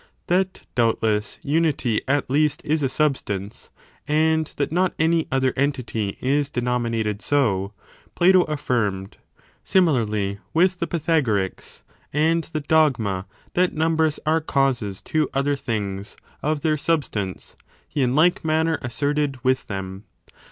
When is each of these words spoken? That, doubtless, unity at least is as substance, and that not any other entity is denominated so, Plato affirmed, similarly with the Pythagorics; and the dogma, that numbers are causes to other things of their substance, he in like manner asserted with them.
That, 0.25 0.63
doubtless, 0.73 1.37
unity 1.43 2.01
at 2.07 2.27
least 2.27 2.63
is 2.65 2.81
as 2.81 2.91
substance, 2.91 3.69
and 4.07 4.47
that 4.57 4.71
not 4.71 4.95
any 4.97 5.27
other 5.31 5.53
entity 5.55 6.17
is 6.19 6.49
denominated 6.49 7.21
so, 7.21 7.71
Plato 8.15 8.41
affirmed, 8.45 9.17
similarly 9.63 10.39
with 10.55 10.79
the 10.79 10.87
Pythagorics; 10.87 11.83
and 12.11 12.43
the 12.45 12.61
dogma, 12.61 13.27
that 13.53 13.75
numbers 13.75 14.19
are 14.25 14.41
causes 14.41 15.03
to 15.03 15.29
other 15.35 15.55
things 15.55 16.17
of 16.41 16.61
their 16.61 16.77
substance, 16.77 17.55
he 17.87 18.01
in 18.01 18.15
like 18.15 18.43
manner 18.43 18.79
asserted 18.81 19.37
with 19.43 19.67
them. 19.67 20.05